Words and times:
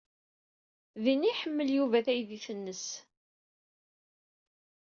Din 1.03 1.21
ay 1.29 1.35
yemḍel 1.39 1.69
Yuba 1.77 1.99
taydit-nnes. 2.05 2.85